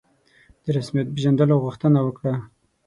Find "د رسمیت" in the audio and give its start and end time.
0.63-1.07